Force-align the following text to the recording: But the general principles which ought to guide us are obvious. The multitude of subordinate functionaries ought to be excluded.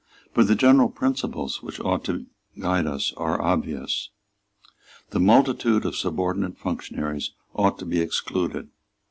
But 0.33 0.47
the 0.47 0.55
general 0.55 0.89
principles 0.89 1.61
which 1.61 1.79
ought 1.79 2.03
to 2.05 2.25
guide 2.57 2.87
us 2.87 3.13
are 3.17 3.39
obvious. 3.39 4.09
The 5.11 5.19
multitude 5.19 5.85
of 5.85 5.95
subordinate 5.95 6.57
functionaries 6.57 7.33
ought 7.53 7.77
to 7.77 7.85
be 7.85 7.99
excluded. 8.01 8.69